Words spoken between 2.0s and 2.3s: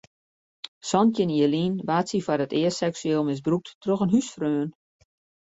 sy